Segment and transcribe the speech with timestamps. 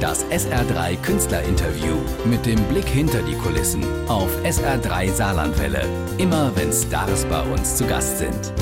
[0.00, 5.84] Das SR3 Künstlerinterview mit dem Blick hinter die Kulissen auf SR3 Saarlandwelle.
[6.18, 8.52] Immer wenn Stars bei uns zu Gast sind.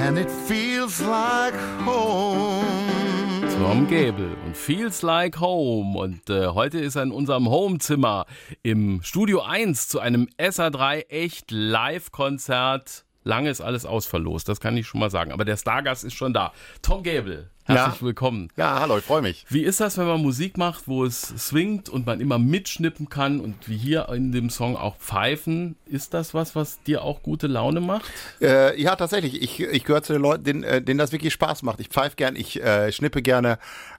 [0.00, 1.54] And it feels like
[1.84, 2.64] home.
[3.58, 5.98] Tom Gable und Feels Like Home.
[5.98, 8.26] Und äh, heute ist er in unserem Homezimmer
[8.62, 13.04] im Studio 1 zu einem SA3 echt Live-Konzert.
[13.24, 15.32] Lange ist alles ausverlost, das kann ich schon mal sagen.
[15.32, 16.52] Aber der Stargast ist schon da.
[16.80, 18.06] Tom Gable, herzlich Ja.
[18.06, 18.48] willkommen.
[18.56, 19.44] Ja, hallo, ich freue mich.
[19.48, 23.40] Wie ist das, wenn man Musik macht, wo es swingt und man immer mitschnippen kann
[23.40, 25.76] und wie hier in dem Song auch pfeifen?
[25.86, 28.10] Ist das was, was dir auch gute Laune macht?
[28.40, 29.42] Äh, ja, tatsächlich.
[29.42, 31.80] Ich, ich gehöre zu den Leuten, denen, äh, denen das wirklich Spaß macht.
[31.80, 33.58] Ich pfeife gern, ich äh, schnippe gerne.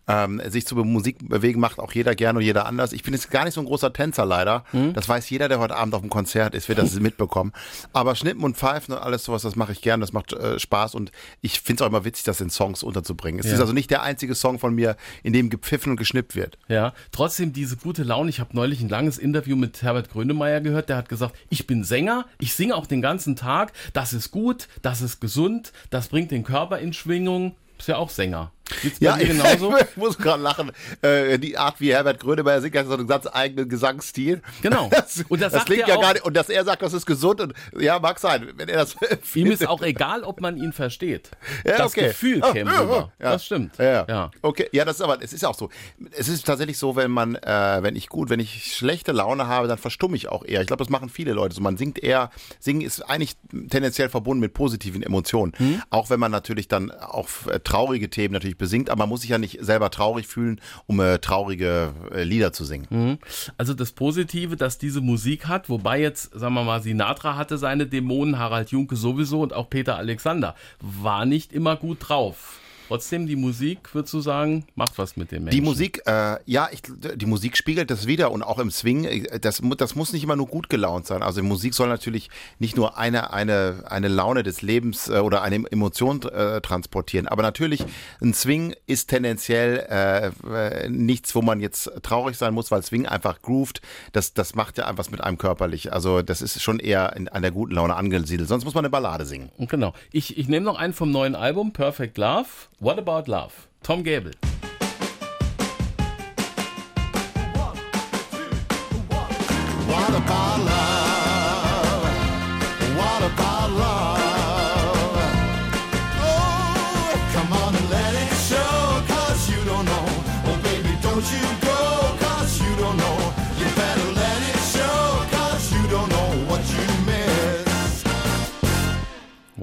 [0.09, 2.93] Ähm, sich zu Musik bewegen macht auch jeder gern und jeder anders.
[2.93, 4.63] Ich bin jetzt gar nicht so ein großer Tänzer leider.
[4.93, 7.51] Das weiß jeder, der heute Abend auf dem Konzert ist, wird das mitbekommen.
[7.91, 9.99] Aber Schnippen und Pfeifen und alles sowas, das mache ich gern.
[9.99, 11.11] Das macht äh, Spaß und
[11.41, 13.41] ich finde es auch immer witzig, das in Songs unterzubringen.
[13.41, 13.56] Es Ja.
[13.57, 16.57] Ist also nicht der einzige Song von mir, in dem gepfiffen und geschnippt wird.
[16.67, 18.29] Ja, trotzdem diese gute Laune.
[18.29, 20.89] Ich habe neulich ein langes Interview mit Herbert Grönemeyer gehört.
[20.89, 23.73] Der hat gesagt, ich bin Sänger, ich singe auch den ganzen Tag.
[23.93, 27.55] Das ist gut, das ist gesund, das bringt den Körper in Schwingung.
[27.77, 28.51] Ist ja auch Sänger.
[28.81, 29.75] Geht's Ja, genauso?
[29.77, 30.71] ich muss gerade lachen.
[31.01, 34.41] Äh, die Art, wie Herbert Grönemeyer singt, hat so einen ganz eigenen Gesangsstil.
[34.61, 34.89] Genau.
[34.97, 36.25] Das, Und das das klingt ja auch- gar nicht.
[36.25, 37.39] Und dass er sagt, das ist gesund.
[37.41, 38.95] Und ja, mag sein, wenn er das.
[39.35, 41.29] Ihm ist auch egal, ob man ihn versteht.
[41.65, 42.07] Ja, das okay.
[42.07, 43.11] Gefühl Ah, käme ja, rüber.
[43.19, 43.31] ja.
[43.31, 43.77] Das stimmt.
[43.77, 44.31] Ja, ja.
[44.41, 45.69] Okay, ja, das ist aber, es ist auch so.
[46.11, 49.67] Es ist tatsächlich so, wenn man, äh, wenn ich gut, wenn ich schlechte Laune habe,
[49.67, 50.61] dann verstumme ich auch eher.
[50.61, 51.61] Ich glaube, das machen viele Leute so.
[51.61, 53.35] Man singt eher, singen ist eigentlich
[53.69, 55.53] tendenziell verbunden mit positiven Emotionen.
[55.57, 55.81] Hm?
[55.89, 59.29] Auch wenn man natürlich dann auch äh, traurige Themen natürlich besingt, aber man muss sich
[59.29, 63.19] ja nicht selber traurig fühlen, um äh, traurige äh, Lieder zu singen.
[63.57, 67.87] Also das Positive, dass diese Musik hat, wobei jetzt, sagen wir mal, Sinatra hatte seine
[67.87, 72.59] Dämonen, Harald Junke sowieso und auch Peter Alexander, war nicht immer gut drauf.
[72.87, 75.59] Trotzdem, die Musik, würdest du sagen, macht was mit dem Menschen.
[75.59, 79.39] Die Musik, äh, ja, ich, die Musik spiegelt das wieder und auch im Swing, äh,
[79.39, 81.23] das, das muss nicht immer nur gut gelaunt sein.
[81.23, 82.29] Also Musik soll natürlich
[82.59, 87.43] nicht nur eine, eine, eine Laune des Lebens äh, oder eine Emotion äh, transportieren, aber
[87.43, 87.85] natürlich
[88.21, 93.41] ein Swing ist tendenziell äh, nichts, wo man jetzt traurig sein muss, weil Swing einfach
[93.41, 93.81] grooved,
[94.11, 95.93] das, das macht ja einfach was mit einem körperlich.
[95.93, 98.89] Also das ist schon eher in, an der guten Laune angesiedelt, sonst muss man eine
[98.89, 99.49] Ballade singen.
[99.57, 99.93] Genau.
[100.11, 102.47] Ich, ich nehme noch einen vom neuen Album, Perfect Love.
[102.79, 103.67] What About Love?
[103.81, 104.33] Tom Gable.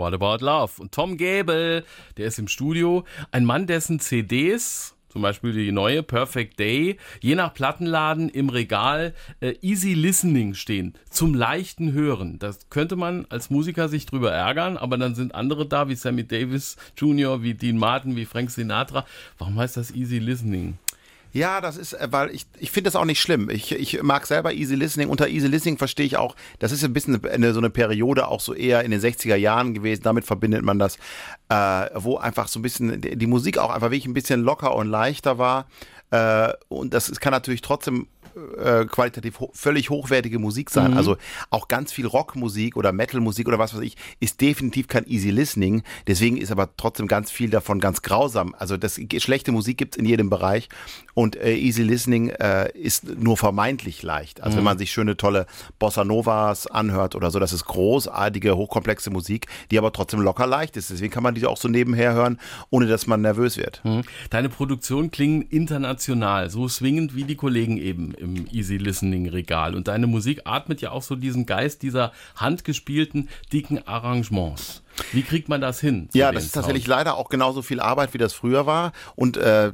[0.04, 0.72] What About Love?
[0.82, 1.82] Und Tom Gable,
[2.19, 3.04] der ist im Studio.
[3.31, 9.14] Ein Mann, dessen CDs, zum Beispiel die neue Perfect Day, je nach Plattenladen im Regal
[9.41, 10.93] äh, Easy Listening stehen.
[11.09, 12.38] Zum leichten Hören.
[12.38, 16.26] Das könnte man als Musiker sich drüber ärgern, aber dann sind andere da, wie Sammy
[16.26, 19.06] Davis Jr., wie Dean Martin, wie Frank Sinatra.
[19.38, 20.76] Warum heißt das Easy Listening?
[21.34, 23.50] Ja, das ist, äh, weil ich, ich finde das auch nicht schlimm.
[23.50, 25.09] Ich, ich mag selber Easy Listening.
[25.09, 28.41] Unter Easy Listening verstehe ich auch, das ist ein bisschen eine, so eine Periode auch
[28.41, 30.05] so eher in den 60er Jahren gewesen.
[30.05, 30.97] Damit verbindet man das,
[31.49, 34.87] äh, wo einfach so ein bisschen die Musik auch einfach wirklich ein bisschen locker und
[34.87, 35.67] leichter war.
[36.12, 38.06] Äh, und das kann natürlich trotzdem
[38.59, 40.95] äh, qualitativ ho völlig hochwertige Musik sein.
[40.95, 41.17] Also
[41.50, 45.83] auch ganz viel Rockmusik oder Metalmusik oder was weiß ich, ist definitiv kein Easy Listening.
[46.06, 48.55] Deswegen ist aber trotzdem ganz viel davon ganz grausam.
[48.59, 50.69] Also das schlechte Musik gibt's in jedem Bereich
[51.15, 54.43] und äh, Easy Listening äh, ist nur vermeintlich leicht.
[54.43, 55.47] Also wenn man sich schöne, tolle
[55.78, 60.77] Bossa Novas anhört oder so, das ist großartige, hochkomplexe Musik, die aber trotzdem locker leicht
[60.77, 60.91] ist.
[60.91, 62.39] Deswegen kann man die auch so nebenher hören,
[62.71, 63.83] ohne dass man nervös wird.
[64.31, 69.75] Deine Produktionen klingen international, so swingend wie die Kollegen eben im Easy Listening Regal.
[69.75, 74.83] Und deine Musik atmet ja auch so diesen Geist dieser handgespielten, dicken Arrangements.
[75.12, 76.09] Wie kriegt man das hin?
[76.15, 76.97] Ja, das ist tatsächlich Sounds?
[76.97, 79.73] leider auch genauso viel Arbeit, wie das früher war und äh,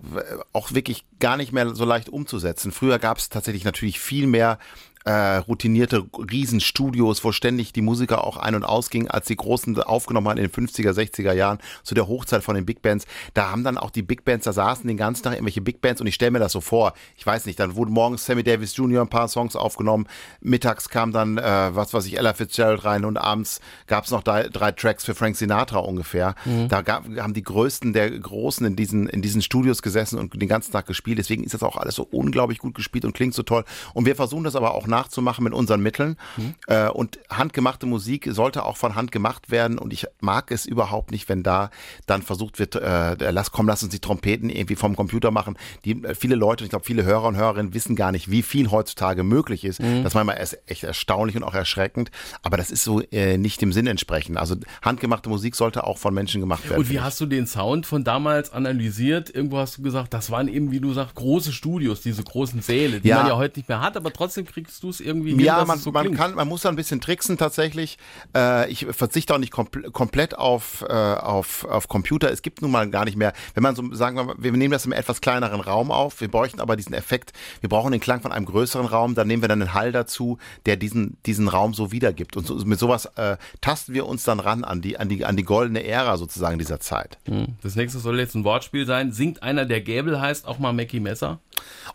[0.53, 2.73] auch wirklich gar nicht mehr so leicht umzusetzen.
[2.73, 4.59] Früher gab es tatsächlich natürlich viel mehr
[5.05, 10.29] äh, routinierte Riesenstudios, wo ständig die Musiker auch ein- und ausgingen, als die Großen aufgenommen
[10.29, 13.07] haben in den 50er, 60er Jahren, zu der Hochzeit von den Big Bands.
[13.35, 16.01] Da haben dann auch die Big Bands, da saßen den ganzen Tag irgendwelche Big Bands
[16.01, 18.77] und ich stelle mir das so vor, ich weiß nicht, dann wurde morgens Sammy Davis
[18.77, 19.03] Jr.
[19.03, 20.07] ein paar Songs aufgenommen,
[20.41, 24.23] mittags kam dann, äh, was weiß ich, Ella Fitzgerald rein und abends gab es noch
[24.23, 26.35] drei, drei Tracks für Frank Sinatra ungefähr.
[26.45, 26.69] Mhm.
[26.69, 30.49] Da gab, haben die Größten der Großen in diesen, in diesen Studios gesessen und den
[30.49, 31.19] ganzen Tag gespielt.
[31.19, 33.65] Deswegen ist das auch alles so unglaublich gut gespielt und klingt so toll.
[33.95, 36.17] Und wir versuchen das aber auch nachzumachen mit unseren Mitteln.
[36.37, 36.55] Mhm.
[36.67, 39.79] Äh, und handgemachte Musik sollte auch von Hand gemacht werden.
[39.79, 41.71] Und ich mag es überhaupt nicht, wenn da
[42.07, 45.57] dann versucht wird, äh, lass, komm, lass uns die Trompeten irgendwie vom Computer machen.
[45.85, 48.71] Die, äh, viele Leute, ich glaube, viele Hörer und Hörerinnen wissen gar nicht, wie viel
[48.71, 49.81] heutzutage möglich ist.
[49.81, 50.03] Mhm.
[50.03, 52.11] Das ist manchmal echt erstaunlich und auch erschreckend.
[52.43, 54.37] Aber das ist so äh, nicht dem Sinn entsprechend.
[54.37, 56.81] Also handgemachte Musik sollte auch von Menschen gemacht werden.
[56.81, 59.35] Und wie hast du den Sound von damals analysiert?
[59.35, 63.01] Irgendwo hast du gesagt, das waren eben, wie du sagst, große Studios, diese großen Säle,
[63.01, 63.19] die ja.
[63.19, 65.79] man ja heute nicht mehr hat, aber trotzdem kriegst du es irgendwie hin, Ja, man,
[65.79, 67.99] so man kann, man muss da ein bisschen tricksen tatsächlich.
[68.37, 72.31] Äh, ich verzichte auch nicht kompl komplett auf, äh, auf, auf Computer.
[72.31, 74.73] Es gibt nun mal gar nicht mehr, wenn man so sagen wir mal, wir nehmen
[74.73, 78.21] das im etwas kleineren Raum auf, wir bräuchten aber diesen Effekt, wir brauchen den Klang
[78.21, 81.75] von einem größeren Raum, dann nehmen wir dann einen Hall dazu, der diesen, diesen Raum
[81.75, 82.37] so wiedergibt.
[82.37, 85.37] Und so, mit sowas äh, tasten wir uns dann ran an die, an die, an
[85.37, 87.19] die goldene Ära sozusagen dieser Zeit.
[87.27, 87.57] Hm.
[87.63, 89.13] Das nächste soll jetzt ein Wortspiel sein.
[89.13, 91.41] Singt einer, der Gäbel heißt, auch mal Mackie Messer?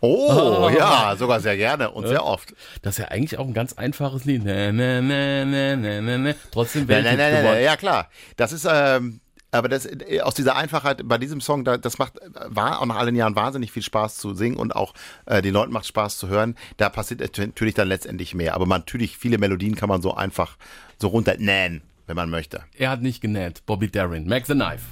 [0.00, 2.10] Oh, oh, ja, sogar sehr gerne und ja.
[2.10, 2.54] sehr oft.
[2.82, 4.44] Das ist ja eigentlich auch ein ganz einfaches Lied.
[4.44, 6.18] Ne, ne, ne, ne, ne, ne.
[6.18, 6.36] ne.
[6.50, 8.08] Trotzdem Welt ne, ne, ne, Ja, klar.
[8.36, 9.20] Das ist, ähm,
[9.50, 9.88] aber das,
[10.22, 12.14] aus dieser Einfachheit bei diesem Song, das macht,
[12.46, 14.92] war auch nach allen Jahren wahnsinnig viel Spaß zu singen und auch
[15.24, 16.56] äh, den Leuten macht Spaß zu hören.
[16.76, 18.54] Da passiert natürlich dann letztendlich mehr.
[18.54, 20.56] Aber man, natürlich, viele Melodien kann man so einfach
[21.00, 22.64] so runternähen, wenn man möchte.
[22.76, 23.64] Er hat nicht genäht.
[23.66, 24.26] Bobby Darin.
[24.26, 24.84] Mac the Knife.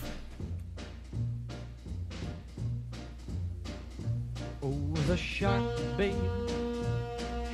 [4.62, 5.62] Oh, the shark,
[5.98, 6.43] babe,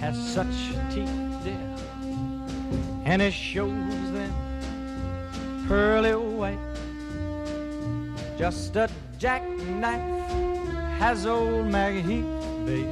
[0.00, 0.46] has such
[0.90, 1.10] teeth,
[1.44, 1.60] dear,
[3.04, 4.32] and it shows them
[5.68, 6.58] pearly white.
[8.38, 8.88] Just a
[9.18, 10.30] jackknife
[10.98, 12.86] has old Maggie Heath, babe,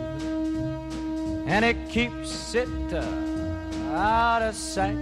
[1.46, 3.02] and it keeps it uh,
[3.94, 4.98] out of sight.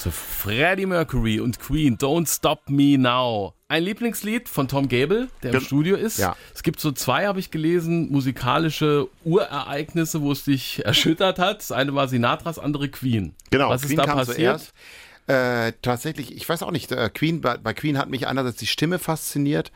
[0.00, 3.52] Große Freddie Mercury und Queen, Don't Stop Me Now.
[3.68, 6.18] Ein Lieblingslied von Tom Gable, der im Studio ist.
[6.18, 6.36] Ja.
[6.54, 11.58] Es gibt so zwei, habe ich gelesen, musikalische Urereignisse, wo es dich erschüttert hat.
[11.58, 13.34] Das eine war Sinatras, andere Queen.
[13.50, 14.36] Genau, Was Queen ist da passiert?
[14.36, 14.72] Zuerst.
[15.30, 18.66] Äh, tatsächlich, ich weiß auch nicht, äh, Queen, bei, bei, Queen hat mich einerseits die
[18.66, 19.70] Stimme fasziniert.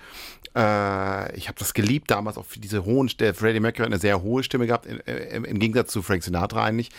[0.56, 4.00] Äh, ich habe das geliebt damals, auch für diese hohen, der Freddie Mercury hat eine
[4.00, 6.90] sehr hohe Stimme gehabt, im, im, im Gegensatz zu Frank Sinatra eigentlich.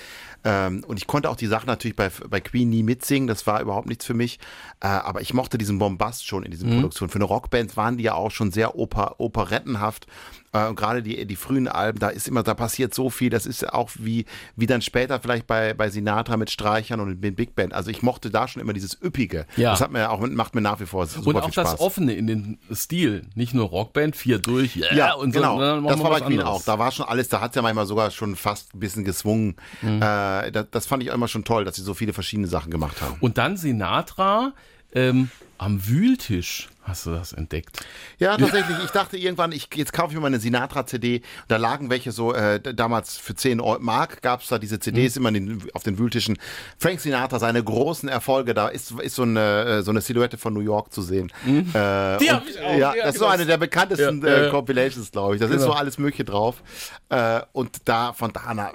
[0.46, 3.62] Ähm, und ich konnte auch die Sachen natürlich bei, bei Queen nie mitsingen, das war
[3.62, 4.40] überhaupt nichts für mich.
[4.80, 6.76] Äh, aber ich mochte diesen Bombast schon in diesen mhm.
[6.76, 7.10] Produktionen.
[7.10, 10.08] Für eine Rockband waren die ja auch schon sehr oper, operettenhaft.
[10.56, 13.30] Äh, gerade die, die frühen Alben, da ist immer, da passiert so viel.
[13.30, 14.26] Das ist auch wie,
[14.56, 17.74] wie dann später vielleicht bei, bei Sinatra mit Streichern und mit Big Band.
[17.74, 19.46] Also ich mochte da schon immer dieses Üppige.
[19.58, 19.72] Ja.
[19.72, 22.28] Das hat mir auch, macht mir nach wie vor super Und auch das Offene in
[22.28, 23.28] den Stil.
[23.36, 25.58] Nicht nur Rockband, vier durch, yeah, ja, und genau.
[25.58, 26.64] So, das war bei Queen auch.
[26.64, 29.56] Da war schon alles, da hat es ja manchmal sogar schon fast ein bisschen gezwungen.
[29.82, 30.02] Mhm.
[30.02, 32.72] Äh, äh, das, das, fand ich immer schon toll, dass sie so viele verschiedene Sachen
[32.72, 33.18] gemacht haben.
[33.20, 34.54] Und dann Sinatra
[34.94, 36.70] ähm, am Wühltisch.
[36.84, 37.80] Hast du das entdeckt?
[38.20, 38.78] Ja, tatsächlich.
[38.84, 41.24] Ich dachte irgendwann, ich, jetzt kaufe ich mir mal eine Sinatra-CD.
[41.48, 45.22] Da lagen welche so, äh, damals für 10 Mark gab es da diese CDs mhm.
[45.22, 46.38] immer den, auf den Wühltischen.
[46.78, 50.54] Frank Sinatra, seine großen Erfolge, da ist, ist so, eine, äh, so eine Silhouette von
[50.54, 51.32] New York zu sehen.
[51.44, 51.72] Mhm.
[51.74, 52.78] Äh, die habe ich auch.
[52.78, 55.42] Ja, das ist so eine der bekanntesten ja, äh, Compilations, glaube ich.
[55.42, 55.58] Da genau.
[55.58, 56.62] ist so alles Mögliche drauf.
[57.10, 58.74] Äh, und da, von da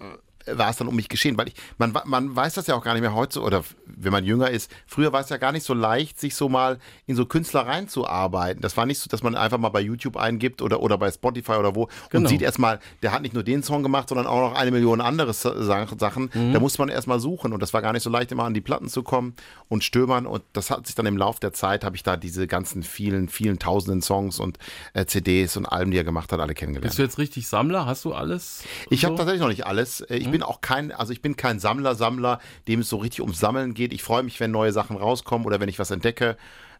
[0.54, 2.94] war es dann um mich geschehen, weil ich, man, man weiß das ja auch gar
[2.94, 5.74] nicht mehr heute, oder wenn man jünger ist, früher war es ja gar nicht so
[5.74, 8.62] leicht, sich so mal in so Künstler reinzuarbeiten.
[8.62, 11.52] Das war nicht so, dass man einfach mal bei YouTube eingibt oder, oder bei Spotify
[11.52, 12.22] oder wo genau.
[12.22, 15.00] und sieht erstmal, der hat nicht nur den Song gemacht, sondern auch noch eine Million
[15.00, 16.30] andere Sachen.
[16.32, 16.52] Mhm.
[16.52, 18.60] Da musste man erstmal suchen und das war gar nicht so leicht, immer an die
[18.60, 19.34] Platten zu kommen
[19.68, 22.46] und stöbern und das hat sich dann im Laufe der Zeit, habe ich da diese
[22.46, 24.58] ganzen vielen, vielen tausenden Songs und
[24.94, 26.90] äh, CDs und Alben, die er gemacht hat, alle kennengelernt.
[26.90, 27.86] Bist du jetzt richtig Sammler?
[27.86, 28.64] Hast du alles?
[28.88, 29.08] Ich so?
[29.08, 30.00] habe tatsächlich noch nicht alles.
[30.02, 30.32] Äh, ich mhm.
[30.32, 33.74] bin auch kein, also ich bin kein Sammler, Sammler, dem es so richtig ums Sammeln
[33.74, 33.92] geht.
[33.92, 36.36] Ich freue mich, wenn neue Sachen rauskommen oder wenn ich was entdecke.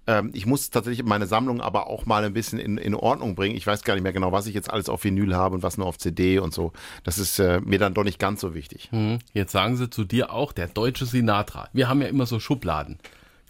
[0.06, 3.56] Ähm, ich muss tatsächlich meine Sammlung aber auch mal ein bisschen in, in Ordnung bringen.
[3.56, 5.78] Ich weiß gar nicht mehr genau, was ich jetzt alles auf Vinyl habe und was
[5.78, 6.72] nur auf CD und so.
[7.04, 8.88] Das ist äh, mir dann doch nicht ganz so wichtig.
[8.92, 9.18] Mhm.
[9.32, 11.68] Jetzt sagen sie zu dir auch, der deutsche Sinatra.
[11.72, 12.98] Wir haben ja immer so Schubladen.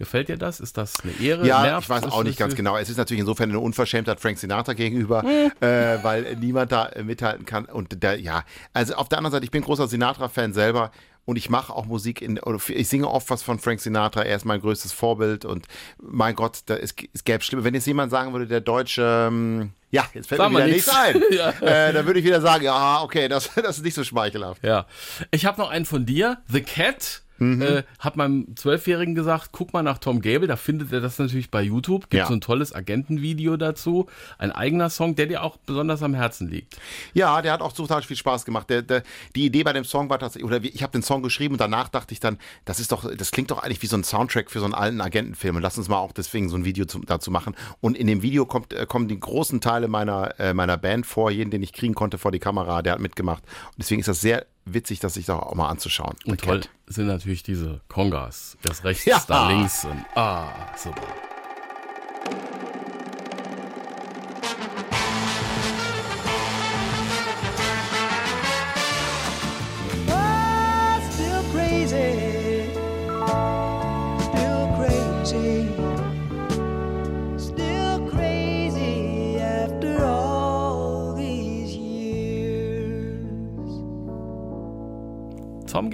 [0.01, 0.61] Gefällt dir das?
[0.61, 1.47] Ist das eine Ehre?
[1.47, 2.79] Ja, Nerv, ich weiß auch nicht ganz genau.
[2.79, 5.53] Es ist natürlich insofern eine Unverschämtheit Frank Sinatra gegenüber, hm.
[5.61, 7.67] äh, weil niemand da mithalten kann.
[7.67, 10.91] Und der, ja, also auf der anderen Seite, ich bin großer Sinatra-Fan selber
[11.27, 14.47] und ich mache auch Musik in, ich singe oft was von Frank Sinatra, er ist
[14.47, 15.67] mein größtes Vorbild und
[16.01, 17.63] mein Gott, da, es, es gäbe schlimm.
[17.63, 20.89] Wenn jetzt jemand sagen würde, der Deutsche, ähm, ja, jetzt fällt Sag mir wieder nichts
[20.89, 21.23] ein.
[21.31, 21.51] ja.
[21.61, 24.65] äh, dann würde ich wieder sagen, ja, okay, das, das ist nicht so schmeichelhaft.
[24.65, 24.87] Ja.
[25.31, 27.63] Ich habe noch einen von dir, The Cat mhm.
[27.63, 31.51] äh, hat meinem Zwölfjährigen gesagt, guck mal nach Tom Gable, da findet er das natürlich
[31.51, 32.03] bei YouTube.
[32.11, 32.27] Gibt ja.
[32.27, 34.07] so ein tolles Agentenvideo dazu.
[34.39, 36.77] Ein eigener Song, der dir auch besonders am Herzen liegt.
[37.15, 38.71] Ja, der hat auch total viel Spaß gemacht.
[38.71, 39.03] Der, der,
[39.35, 41.89] die Idee bei dem Song war tatsächlich, oder ich habe den Song geschrieben und danach
[41.89, 44.61] dachte ich dann, das ist doch, das klingt doch eigentlich wie so ein Soundtrack für
[44.61, 45.57] so einen alten Agentenfilm.
[45.57, 47.57] Und lass uns mal auch deswegen so ein Video zu, dazu machen.
[47.81, 51.31] Und in dem Video kommt, äh, kommen die großen Teile meiner, äh, meiner Band vor,
[51.31, 53.43] jeden, den ich kriegen konnte vor die Kamera, der hat mitgemacht.
[53.45, 56.17] Und deswegen ist das sehr witzig, das sich da auch mal anzuschauen.
[56.25, 58.57] Und toll sind natürlich diese Kongas.
[58.67, 59.23] Erst rechts, ja.
[59.27, 61.03] dann links und ah, super.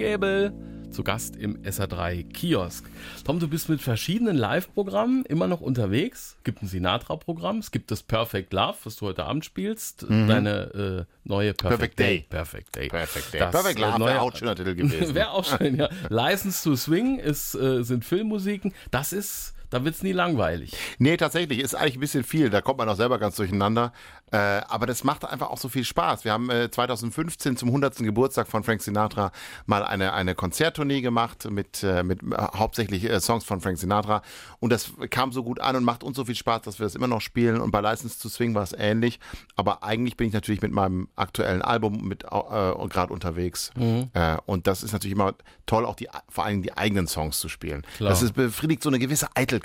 [0.07, 0.53] Gable
[0.89, 2.85] zu Gast im SA3 Kiosk.
[3.25, 6.35] Tom, du bist mit verschiedenen Live-Programmen immer noch unterwegs.
[6.37, 10.29] Es gibt ein Sinatra-Programm, es gibt das Perfect Love, was du heute Abend spielst, mhm.
[10.29, 12.19] deine äh, neue Perfect, Perfect Day.
[12.19, 12.25] Day.
[12.29, 12.87] Perfect Day.
[12.87, 13.39] Perfect Day.
[13.39, 15.13] Das, Perfect Love äh, wäre auch schöner Titel gewesen.
[15.13, 15.89] wäre auch schön, ja.
[16.07, 18.73] License to Swing ist, äh, sind Filmmusiken.
[18.91, 20.75] Das ist da wird es nie langweilig.
[20.97, 22.49] Nee, tatsächlich, ist eigentlich ein bisschen viel.
[22.49, 23.91] Da kommt man auch selber ganz durcheinander.
[24.31, 26.25] Äh, aber das macht einfach auch so viel Spaß.
[26.25, 27.97] Wir haben äh, 2015 zum 100.
[27.97, 29.31] Geburtstag von Frank Sinatra
[29.65, 34.21] mal eine, eine Konzerttournee gemacht mit, äh, mit äh, hauptsächlich äh, Songs von Frank Sinatra.
[34.59, 36.95] Und das kam so gut an und macht uns so viel Spaß, dass wir das
[36.95, 37.61] immer noch spielen.
[37.61, 39.19] Und bei License to Swing war es ähnlich.
[39.55, 43.71] Aber eigentlich bin ich natürlich mit meinem aktuellen Album mit äh, gerade unterwegs.
[43.75, 44.09] Mhm.
[44.45, 45.33] und das ist natürlich immer
[45.65, 47.83] toll, auch die, vor allem die eigenen Songs zu spielen.
[47.97, 48.09] Klar.
[48.09, 49.56] Das ist, befriedigt so eine gewisse Eitelkeit,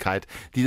[0.55, 0.63] die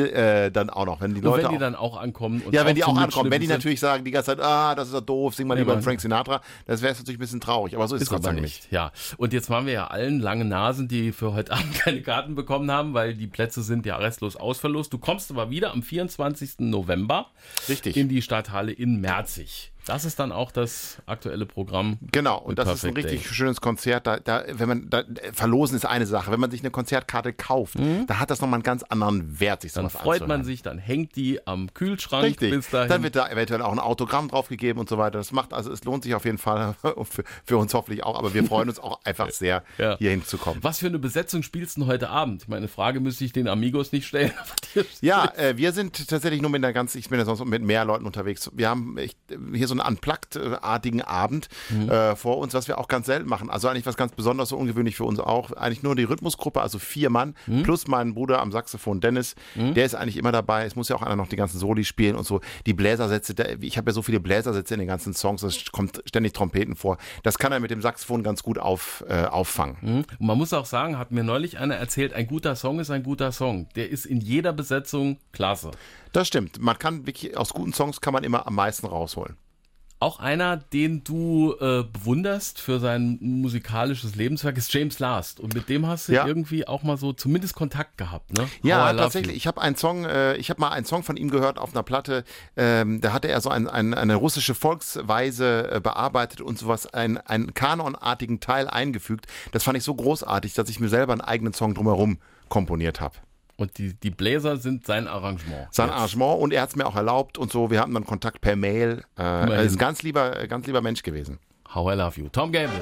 [0.52, 1.42] dann auch noch, wenn die Leute.
[1.42, 2.42] Und wenn die dann auch ankommen.
[2.50, 4.94] ja, wenn die auch ankommen, wenn die natürlich sagen die ganze Zeit, ah, das ist
[4.94, 6.40] ja doof, sing mal lieber Frank Sinatra.
[6.66, 8.70] Das wäre natürlich ein bisschen traurig, aber so ist, ist es Gott sei Dank nicht.
[8.70, 12.34] Ja, und jetzt waren wir ja allen lange Nasen, die für heute Abend keine Karten
[12.34, 14.92] bekommen haben, weil die Plätze sind ja restlos ausverlost.
[14.92, 16.58] Du kommst aber wieder am 24.
[16.58, 17.26] November
[17.68, 17.96] Richtig.
[17.96, 19.72] in die Stadthalle in Merzig.
[19.86, 21.98] Das ist dann auch das aktuelle Programm.
[22.10, 23.34] Genau, und das Perfect ist ein richtig Day.
[23.34, 24.04] schönes Konzert.
[24.08, 26.32] Da, da, wenn man, da, verlosen ist eine Sache.
[26.32, 28.04] Wenn man sich eine Konzertkarte kauft, mhm.
[28.08, 30.28] da hat das nochmal einen ganz anderen Wert, sich Dann freut anzuhören.
[30.28, 32.50] man sich, dann hängt die am Kühlschrank richtig.
[32.50, 32.88] bis dahin.
[32.88, 35.18] Dann wird da eventuell auch ein Autogramm draufgegeben und so weiter.
[35.18, 36.74] Das macht, also es lohnt sich auf jeden Fall
[37.04, 39.96] für, für uns hoffentlich auch, aber wir freuen uns auch einfach sehr, ja.
[39.98, 40.64] hier hinzukommen.
[40.64, 42.48] Was für eine Besetzung spielst du heute Abend?
[42.48, 44.32] Meine Frage müsste ich den Amigos nicht stellen.
[45.00, 47.84] ja, äh, wir sind tatsächlich nur mit einer ganz, ich bin ja sonst mit mehr
[47.84, 48.50] Leuten unterwegs.
[48.52, 49.16] Wir haben ich,
[49.54, 51.88] hier so eine Unplugged artigen Abend mhm.
[51.90, 53.50] äh, vor uns, was wir auch ganz selten machen.
[53.50, 55.52] Also eigentlich was ganz Besonderes, so ungewöhnlich für uns auch.
[55.52, 57.62] Eigentlich nur die Rhythmusgruppe, also vier Mann, mhm.
[57.62, 59.34] plus meinen Bruder am Saxophon Dennis.
[59.54, 59.74] Mhm.
[59.74, 60.64] Der ist eigentlich immer dabei.
[60.64, 62.40] Es muss ja auch einer noch die ganzen Soli spielen und so.
[62.66, 66.32] Die Bläsersätze, ich habe ja so viele Bläsersätze in den ganzen Songs, es kommt ständig
[66.32, 66.98] Trompeten vor.
[67.22, 69.76] Das kann er mit dem Saxophon ganz gut auf, äh, auffangen.
[69.80, 70.04] Mhm.
[70.18, 73.02] Und man muss auch sagen, hat mir neulich einer erzählt, ein guter Song ist ein
[73.02, 73.68] guter Song.
[73.76, 75.70] Der ist in jeder Besetzung klasse.
[76.12, 76.60] Das stimmt.
[76.60, 79.36] Man kann wirklich, aus guten Songs kann man immer am meisten rausholen.
[79.98, 85.40] Auch einer, den du äh, bewunderst für sein musikalisches Lebenswerk, ist James Last.
[85.40, 86.26] Und mit dem hast du ja.
[86.26, 88.46] irgendwie auch mal so zumindest Kontakt gehabt, ne?
[88.62, 89.36] Ja, tatsächlich.
[89.36, 89.38] You.
[89.38, 91.82] Ich habe einen Song, äh, ich habe mal einen Song von ihm gehört auf einer
[91.82, 92.24] Platte.
[92.56, 97.16] Ähm, da hatte er so ein, ein, eine russische Volksweise äh, bearbeitet und sowas, einen,
[97.16, 99.26] einen kanonartigen Teil eingefügt.
[99.52, 103.16] Das fand ich so großartig, dass ich mir selber einen eigenen Song drumherum komponiert habe.
[103.56, 105.68] Und die, die Bläser sind sein Arrangement.
[105.70, 105.96] Sein jetzt.
[105.96, 107.70] Arrangement und er hat es mir auch erlaubt und so.
[107.70, 109.02] Wir hatten dann Kontakt per Mail.
[109.18, 111.38] Äh, er ist ein ganz lieber, ganz lieber Mensch gewesen.
[111.74, 112.28] How I love you.
[112.28, 112.80] Tom Gable.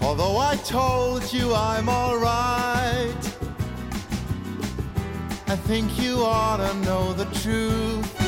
[0.00, 3.14] Although I told you I'm alright,
[5.48, 8.23] I think you ought to know the truth.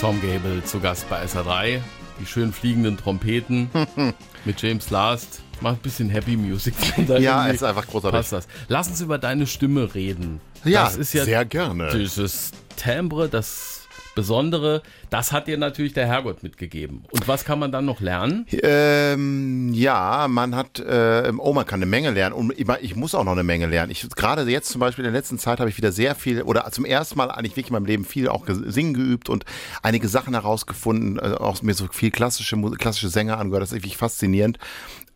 [0.00, 1.80] Tom Gable zu Gast bei SA3.
[2.20, 3.68] Die schön fliegenden Trompeten
[4.44, 5.40] mit James Last.
[5.60, 6.74] Macht ein bisschen Happy Music.
[7.18, 8.16] ja, ist einfach großartig.
[8.16, 8.48] Passt das.
[8.68, 10.40] Lass uns über deine Stimme reden.
[10.64, 11.90] Ja, das ist ja sehr gerne.
[11.90, 13.77] Dieses Timbre, das
[14.18, 17.04] Besondere, das hat dir natürlich der Herrgott mitgegeben.
[17.12, 18.46] Und was kann man dann noch lernen?
[18.50, 22.34] Ähm, ja, man hat, äh, oh, man kann eine Menge lernen.
[22.34, 23.92] Und ich, muss auch noch eine Menge lernen.
[23.92, 26.68] Ich, gerade jetzt zum Beispiel in der letzten Zeit habe ich wieder sehr viel, oder
[26.72, 29.44] zum ersten Mal eigentlich wirklich in meinem Leben viel auch singen geübt und
[29.84, 33.62] einige Sachen herausgefunden, äh, auch mir so viel klassische, klassische Sänger angehört.
[33.62, 34.58] Das ist wirklich faszinierend.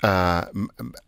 [0.03, 0.43] Äh,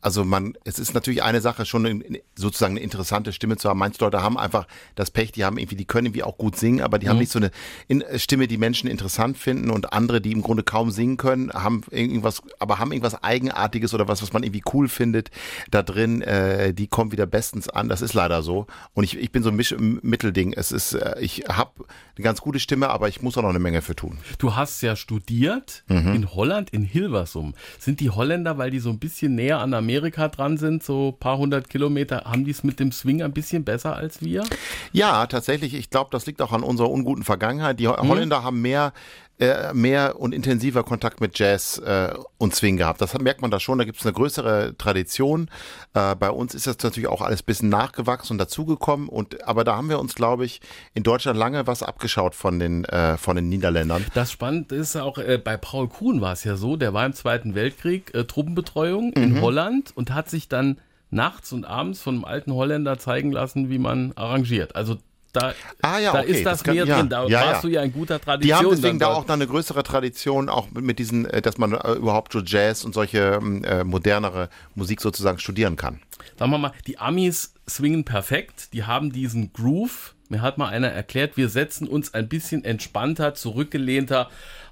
[0.01, 3.79] also man, es ist natürlich eine Sache, schon sozusagen eine interessante Stimme zu haben.
[3.79, 6.81] Manche Leute haben einfach das Pech, die haben irgendwie, die können irgendwie auch gut singen,
[6.81, 7.11] aber die mhm.
[7.11, 7.51] haben nicht so eine
[7.89, 11.53] in, äh, Stimme, die Menschen interessant finden und andere, die im Grunde kaum singen können,
[11.53, 15.31] haben irgendwas, aber haben irgendwas Eigenartiges oder was, was man irgendwie cool findet
[15.71, 17.89] da drin, äh, die kommen wieder bestens an.
[17.89, 18.67] Das ist leider so.
[18.95, 20.53] Und ich, ich bin so ein Misch Mittelding.
[20.53, 21.85] Es ist, äh, ich habe
[22.17, 24.19] eine ganz gute Stimme, aber ich muss auch noch eine Menge für tun.
[24.39, 26.15] Du hast ja studiert mhm.
[26.15, 27.55] in Holland, in Hilversum.
[27.79, 31.19] Sind die Holländer, weil die so ein bisschen näher an Amerika dran sind, so ein
[31.19, 34.45] paar hundert Kilometer, haben die es mit dem Swing ein bisschen besser als wir?
[34.93, 35.75] Ja, tatsächlich.
[35.75, 37.81] Ich glaube, das liegt auch an unserer unguten Vergangenheit.
[37.81, 37.89] Die.
[37.89, 38.93] Holländer haben mehr
[39.39, 43.01] äh, mehr und intensiver Kontakt mit Jazz äh, und Swing gehabt.
[43.01, 45.51] Das merkt man da schon, da gibt es eine größere Tradition.
[45.93, 49.09] Äh, bei uns ist das natürlich auch alles ein bisschen nachgewachsen und dazugekommen.
[49.09, 50.61] Und, aber da haben wir uns, glaube ich,
[50.95, 54.05] in Deutschland lange was abgeschaut von den, äh, von den Niederländern.
[54.15, 57.13] Das Spannende ist auch, äh, bei Paul Kuhn war es ja so, der war im
[57.13, 59.23] Zweiten Weltkrieg äh, Truppenbetreuung mhm.
[59.23, 60.79] in Holland und hat sich dann
[61.11, 64.77] nachts und abends von einem alten Holländer zeigen lassen, wie man arrangiert.
[64.77, 64.97] Also
[65.35, 66.31] da, ah, ja, da okay.
[66.31, 67.09] ist das, das mehr kann, drin.
[67.09, 67.61] Da ja, warst ja.
[67.63, 68.47] du ja in guter Tradition.
[68.47, 71.73] Die haben deswegen da auch noch eine größere Tradition, auch mit diesen, äh, dass man
[71.73, 76.01] äh, überhaupt so Jazz und solche ähm, äh, modernere Musik sozusagen studieren kann.
[76.39, 78.73] Sagen wir mal, die Amis swingen perfekt.
[78.73, 80.15] Die haben diesen Groove.
[80.29, 84.31] Mir hat mal einer erklärt, wir setzen uns ein bisschen entspannter, zurückgelehnter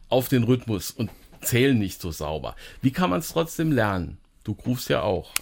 [0.08, 1.10] auf den Rhythmus und
[1.42, 2.54] zählen nicht so sauber.
[2.80, 4.18] Wie kann man es trotzdem lernen?
[4.44, 5.32] Du groovst ja auch.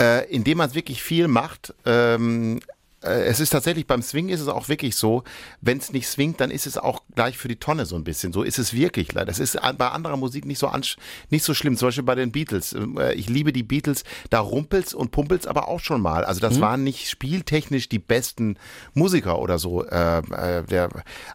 [0.00, 1.72] Äh, indem man es wirklich viel macht.
[1.84, 2.73] Ähm, äh,
[3.04, 5.24] es ist tatsächlich beim Swing ist es auch wirklich so,
[5.60, 8.32] wenn es nicht swingt, dann ist es auch gleich für die Tonne so ein bisschen.
[8.32, 9.26] So ist es wirklich leider.
[9.26, 10.70] Das ist bei anderer Musik nicht so
[11.30, 11.76] nicht so schlimm.
[11.76, 12.74] Zum Beispiel bei den Beatles.
[12.74, 14.04] Äh, ich liebe die Beatles.
[14.30, 16.24] Da rumpelt's und pumpelt's aber auch schon mal.
[16.24, 16.60] Also das mhm.
[16.60, 18.56] waren nicht spieltechnisch die besten
[18.94, 19.84] Musiker oder so.
[19.84, 20.88] Äh, äh, der,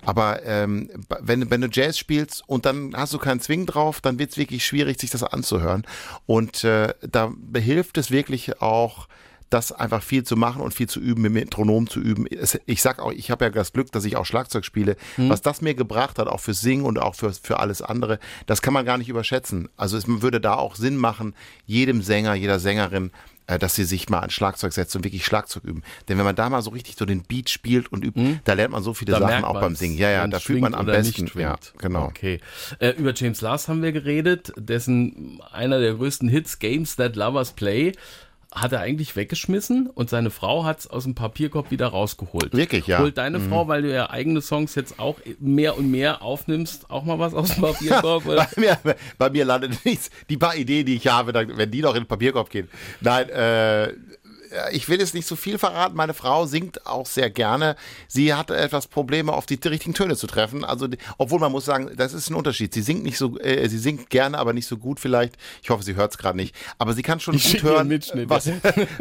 [0.03, 4.19] aber ähm, wenn, wenn du Jazz spielst und dann hast du keinen Swing drauf, dann
[4.19, 5.83] wird's wirklich schwierig, sich das anzuhören.
[6.25, 9.07] Und äh, da hilft es wirklich auch
[9.49, 12.27] das einfach viel zu machen und viel zu üben, mit Metronom zu üben.
[12.65, 14.95] Ich sag auch, ich habe ja das Glück, dass ich auch Schlagzeug spiele.
[15.17, 15.29] Mhm.
[15.29, 18.61] Was das mir gebracht hat, auch für Singen und auch für, für alles andere, das
[18.61, 19.69] kann man gar nicht überschätzen.
[19.77, 23.11] Also es würde da auch Sinn machen, jedem Sänger, jeder Sängerin
[23.49, 25.81] äh, dass sie sich mal an Schlagzeug setzt und wirklich Schlagzeug üben.
[26.07, 28.39] Denn wenn man da mal so richtig so den Beat spielt und übt, mhm.
[28.43, 29.97] da lernt man so viele da Sachen auch beim Singen.
[29.97, 31.27] Ja, ja, da fühlt man am besten.
[31.33, 32.05] Ja, genau.
[32.05, 32.41] Okay.
[32.77, 37.53] Äh, über James Last haben wir geredet, dessen einer der größten Hits, Games That Lovers
[37.53, 37.93] Play,
[38.51, 42.53] hat er eigentlich weggeschmissen und seine Frau hat es aus dem Papierkorb wieder rausgeholt.
[42.53, 42.97] Wirklich, ja.
[42.97, 43.49] Holt deine mhm.
[43.49, 47.35] Frau, weil du ja eigene Songs jetzt auch mehr und mehr aufnimmst, auch mal was
[47.35, 48.23] aus dem Papierkorb?
[48.25, 48.77] bei, mir,
[49.17, 50.09] bei mir landet nichts.
[50.29, 52.69] Die paar Ideen, die ich habe, wenn die noch in den Papierkorb gehen.
[53.01, 53.93] Nein, äh,
[54.71, 55.95] ich will jetzt nicht so viel verraten.
[55.95, 57.75] Meine Frau singt auch sehr gerne.
[58.07, 60.63] Sie hat etwas Probleme, auf die richtigen Töne zu treffen.
[60.63, 62.73] Also, obwohl man muss sagen, das ist ein Unterschied.
[62.73, 65.35] Sie singt nicht so, äh, sie singt gerne, aber nicht so gut vielleicht.
[65.62, 66.55] Ich hoffe, sie hört es gerade nicht.
[66.77, 67.89] Aber sie kann schon ich gut hören,
[68.25, 68.49] was,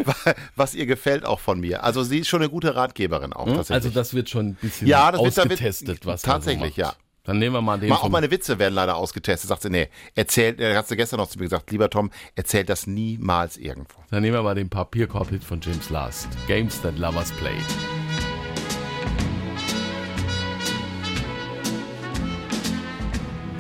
[0.57, 1.85] was ihr gefällt auch von mir.
[1.85, 3.47] Also sie ist schon eine gute Ratgeberin auch.
[3.47, 3.59] Hm?
[3.69, 6.95] Also das wird schon ein bisschen ja, das ausgetestet, wird, was tatsächlich, so ja.
[7.29, 7.91] Dann nehmen wir mal den.
[7.91, 9.51] Mal auch meine Witze werden leider ausgetestet.
[9.51, 12.71] Sagt sie, nee, erzählt, er hat sie gestern noch zu mir gesagt, lieber Tom, erzählt
[12.71, 13.99] das niemals irgendwo.
[14.11, 16.27] Dann nehmen wir mal den Papierkorb-Hit von James Last.
[16.47, 17.53] Games that lovers play.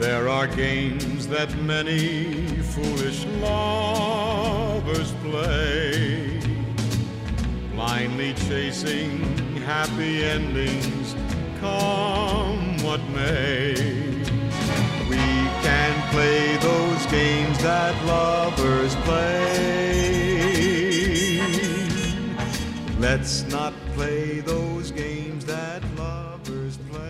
[0.01, 6.41] There are games that many foolish lovers play,
[7.75, 9.21] blindly chasing
[9.67, 11.15] happy endings
[11.61, 12.68] come
[12.99, 13.75] what may.
[15.09, 15.17] We
[15.63, 20.19] can play those games that lovers play.
[22.99, 27.09] Let's not play those games that lovers play.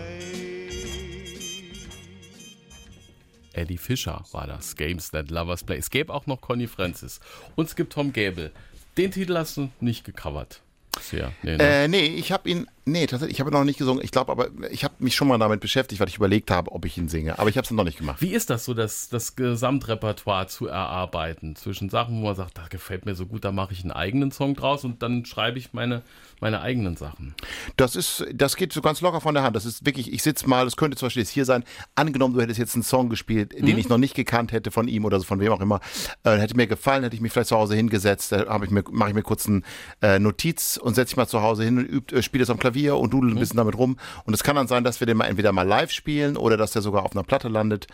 [3.55, 5.79] Eddie Fischer war das, Games That Lovers Play.
[5.79, 7.19] Es gäbe auch noch Connie Francis.
[7.57, 8.53] Und es gibt Tom Gable.
[8.97, 10.61] Den Titel hast du nicht gecovert.
[11.01, 11.33] Sehr.
[11.43, 11.85] Nee, ne?
[11.85, 14.03] äh, nee ich habe ihn Nee, tatsächlich, ich habe noch nicht gesungen.
[14.03, 16.85] Ich glaube aber, ich habe mich schon mal damit beschäftigt, weil ich überlegt habe, ob
[16.85, 17.39] ich ihn singe.
[17.39, 18.21] Aber ich habe es noch nicht gemacht.
[18.21, 21.57] Wie ist das so, das, das Gesamtrepertoire zu erarbeiten?
[21.57, 24.33] Zwischen Sachen, wo man sagt, das gefällt mir so gut, da mache ich einen eigenen
[24.33, 26.03] Song draus und dann schreibe ich meine,
[26.41, 27.35] meine eigenen Sachen.
[27.77, 29.57] Das ist, das geht so ganz locker von der Hand.
[29.57, 32.41] Das ist wirklich, ich sitze mal, das könnte zum Beispiel jetzt hier sein, angenommen, du
[32.41, 33.67] hättest jetzt einen Song gespielt, mhm.
[33.67, 35.81] den ich noch nicht gekannt hätte von ihm oder so, von wem auch immer,
[36.25, 39.11] äh, hätte mir gefallen, hätte ich mich vielleicht zu Hause hingesetzt, da ich mir, mache
[39.11, 39.63] ich mir kurz eine
[40.01, 42.78] äh, Notiz und setze ich mal zu Hause hin und äh, spiele das am Klavier
[42.87, 43.41] und dudel ein mhm.
[43.41, 43.99] bisschen damit rum.
[44.25, 46.73] Und es kann dann sein, dass wir den mal entweder mal live spielen oder dass
[46.73, 47.87] der sogar auf einer Platte landet.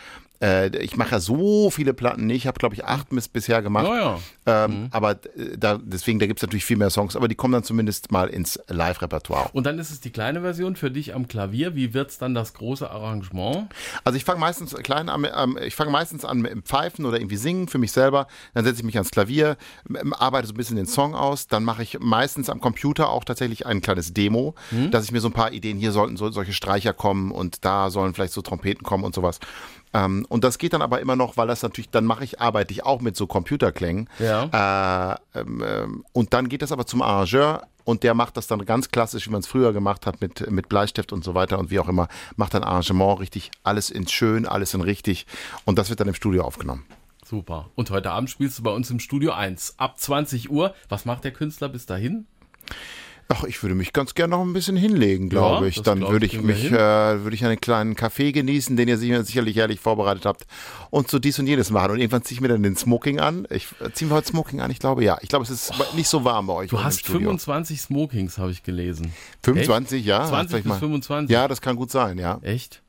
[0.42, 2.38] Äh, ich mache ja so viele Platten nicht.
[2.38, 3.87] Ich habe, glaube ich, acht bis bisher gemacht.
[3.87, 4.64] Ja, ja.
[4.66, 7.53] Ähm, Aber äh, da, deswegen, da gibt es natürlich viel mehr Songs, aber die kommen
[7.53, 9.49] dann zumindest mal ins Live-Repertoire.
[9.53, 11.75] Und dann ist es die kleine Version für dich am Klavier.
[11.77, 13.68] Wie wird's dann das große Arrangement?
[14.03, 17.18] Also ich fange meistens klein an, ähm, ich fange meistens an mit dem Pfeifen oder
[17.18, 18.27] irgendwie singen für mich selber.
[18.55, 19.57] Dann setze ich mich ans Klavier,
[19.88, 21.47] m- arbeite so ein bisschen den Song aus.
[21.47, 24.55] Dann mache ich meistens am Computer auch tatsächlich ein kleines Demo,
[24.90, 27.88] dass ich mir so ein paar Ideen, hier sollten so, solche Streicher kommen und da
[27.90, 29.38] sollen vielleicht so Trompeten kommen und sowas.
[29.95, 32.73] Ähm, und das geht dann aber immer noch, weil das natürlich, dann mache ich, arbeite
[32.73, 34.11] ich auch mit so Computerklängen.
[34.19, 35.15] Ja.
[35.35, 38.65] Äh, ähm, ähm, und dann geht das aber zum Arrangeur und der macht das dann
[38.65, 41.71] ganz klassisch, wie man es früher gemacht hat, mit, mit Bleistift und so weiter und
[41.71, 45.27] wie auch immer, macht dann Arrangement richtig, alles in schön, alles in richtig
[45.65, 46.85] und das wird dann im Studio aufgenommen.
[47.25, 47.71] Super.
[47.75, 50.75] Und heute Abend spielst du bei uns im Studio 1 ab 20 Uhr.
[50.89, 52.27] Was macht der Künstler bis dahin?
[53.29, 55.81] Ach, ich würde mich ganz gerne noch ein bisschen hinlegen, glaube Ja, ich.
[55.83, 58.99] Dann glaub würde ich, ich mich, äh, würde ich einen kleinen Kaffee genießen, den ihr
[58.99, 60.45] sicher- sicherlich herrlich vorbereitet habt
[60.91, 61.93] und so dies und jenes machen.
[61.93, 63.47] Und irgendwann ziehe ich mir dann den Smoking an.
[63.51, 64.71] Ich äh, ziehen wir heute Smoking an?
[64.71, 65.17] Ich glaube ja.
[65.23, 66.71] Ich glaube, es ist nicht so warm bei euch.
[66.71, 67.21] Du hast Studio.
[67.31, 69.13] 25 Smokings, habe ich gelesen.
[69.43, 70.27] 25, ja.
[70.27, 70.79] 20 sag ich bis mal.
[70.79, 71.31] 25.
[71.33, 72.39] Ja, das kann gut sein, ja.
[72.43, 72.83] Echt?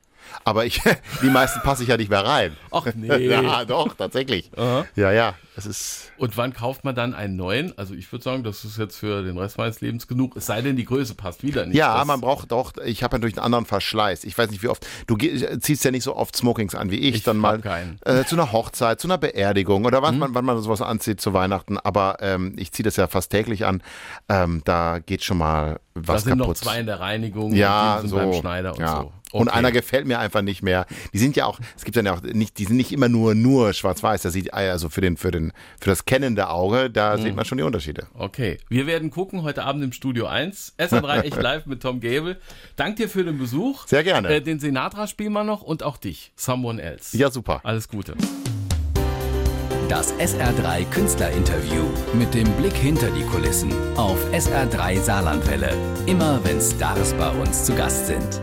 [0.44, 0.82] Aber ich,
[1.22, 2.54] die meisten passe ich ja nicht mehr rein.
[2.70, 3.08] Ach nee.
[3.26, 4.50] Ja, doch, tatsächlich.
[4.96, 6.12] Ja, ja, es ist.
[6.18, 7.76] Und wann kauft man dann einen neuen?
[7.78, 10.36] Also ich würde sagen, das ist jetzt für den Rest meines Lebens genug.
[10.36, 11.76] Es sei denn, die Größe passt wieder nicht.
[11.76, 14.24] Ja, das, man braucht doch, ich habe natürlich einen anderen Verschleiß.
[14.24, 14.86] Ich weiß nicht, wie oft.
[15.06, 17.14] Du ziehst ja nicht so oft Smokings an wie ich.
[17.16, 17.60] Ich dann mal
[18.04, 21.32] äh, zu einer Hochzeit, zu einer Beerdigung oder wann, man, wann man sowas anzieht zu
[21.32, 21.78] Weihnachten.
[21.78, 23.82] Aber ähm, ich ziehe das ja fast täglich an.
[24.28, 26.58] Ähm, da geht schon mal da was sind noch kaputt.
[26.58, 28.18] zwei in der Reinigung, Ja, und so.
[28.18, 28.96] sind beim Schneider und ja.
[29.00, 29.12] so.
[29.32, 29.58] Und Okay.
[29.58, 30.86] einer gefällt mir einfach nicht mehr.
[31.12, 33.34] Die sind ja auch, es gibt dann ja auch nicht, die sind nicht immer nur
[33.34, 34.22] nur schwarz-weiß.
[34.22, 35.45] Das sieht also für den für den
[35.80, 37.22] für das kennende Auge, da Mhm.
[37.22, 38.06] sieht man schon die Unterschiede.
[38.14, 40.74] Okay, wir werden gucken heute Abend im Studio 1.
[40.78, 42.38] SR3 echt live mit Tom Gable.
[42.76, 43.86] Dank dir für den Besuch.
[43.86, 44.28] Sehr gerne.
[44.28, 46.32] Äh, den Sinatra spielen wir noch und auch dich.
[46.36, 47.16] Someone else.
[47.16, 47.60] Ja, super.
[47.64, 48.14] Alles Gute.
[49.88, 55.72] Das SR3 Künstlerinterview mit dem Blick hinter die Kulissen auf SR3 Saarlandwelle.
[56.06, 58.40] Immer wenn Stars bei uns zu Gast sind.